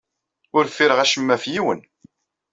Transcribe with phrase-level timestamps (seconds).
[0.57, 1.81] Ur ffireɣ acemma ɣef yiwen.